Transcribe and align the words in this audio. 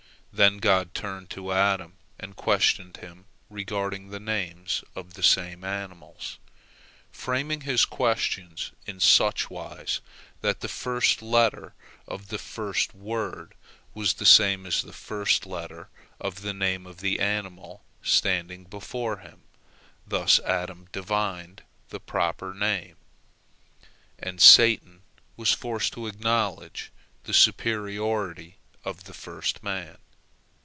Then 0.33 0.59
God 0.59 0.93
turned 0.93 1.29
to 1.31 1.51
Adam, 1.51 1.97
and 2.17 2.37
questioned 2.37 2.97
him 2.97 3.25
regarding 3.49 4.09
the 4.09 4.19
names 4.19 4.81
of 4.95 5.13
the 5.15 5.23
same 5.23 5.65
animals, 5.65 6.39
framing 7.11 7.61
His 7.61 7.83
questions 7.83 8.71
in 8.87 9.01
such 9.01 9.49
wise 9.49 9.99
that 10.39 10.61
the 10.61 10.69
first 10.69 11.21
letter 11.21 11.73
of 12.07 12.29
the 12.29 12.37
first 12.39 12.95
word 12.95 13.55
was 13.93 14.13
the 14.13 14.25
same 14.25 14.65
as 14.65 14.81
the 14.81 14.93
first 14.93 15.45
letter 15.45 15.89
of 16.17 16.43
the 16.43 16.53
name 16.53 16.87
of 16.87 17.01
the 17.01 17.19
animal 17.19 17.83
standing 18.01 18.63
before 18.63 19.17
him. 19.17 19.41
Thus 20.07 20.39
Adam 20.39 20.87
divined 20.93 21.61
the 21.89 21.99
proper 21.99 22.53
name, 22.53 22.95
and 24.17 24.39
Satan 24.41 25.01
was 25.35 25.51
forced 25.51 25.91
to 25.93 26.07
acknowledge 26.07 26.89
the 27.25 27.33
superiority 27.33 28.55
of 28.85 29.03
the 29.03 29.13
first 29.13 29.61
man. 29.61 29.97